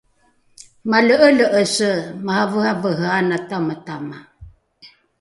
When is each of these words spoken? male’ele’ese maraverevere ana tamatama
male’ele’ese 0.89 1.89
maraverevere 2.25 3.07
ana 3.19 3.37
tamatama 3.49 4.17